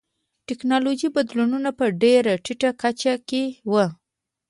ټکنالوژیکي 0.47 1.09
بدلونونه 1.15 1.69
په 1.79 1.85
ډېره 2.01 2.33
ټیټه 2.45 2.71
کچه 2.81 3.13
کې 3.29 3.43
و 3.71 3.73